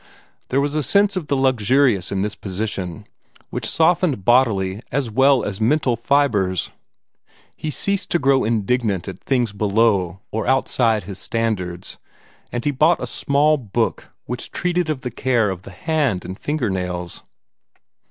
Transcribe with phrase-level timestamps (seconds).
[0.49, 3.05] There was a sense of the luxurious in this position
[3.51, 6.71] which softened bodily as well as mental fibres.
[7.55, 11.99] He ceased to grow indignant at things below or outside his standards,
[12.51, 16.35] and he bought a small book which treated of the care of the hand and
[16.39, 17.21] finger nails.